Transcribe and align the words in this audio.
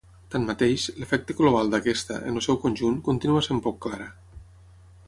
Tanmateix, 0.35 0.85
l'efecte 1.01 1.35
global 1.41 1.69
d'aquesta, 1.75 2.17
en 2.33 2.41
el 2.41 2.45
seu 2.47 2.59
conjunt, 2.65 2.99
continua 3.11 3.45
sent 3.51 3.63
poc 3.69 3.79
clara. 3.87 4.11